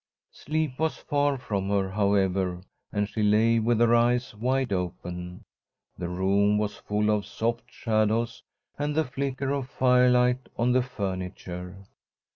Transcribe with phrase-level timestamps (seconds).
[0.31, 2.61] Sleep was far from her, however,
[2.91, 5.43] and she lay with her eyes wide open.
[5.95, 8.41] The room was full of soft shadows
[8.79, 11.85] and the flicker of firelight on the furniture.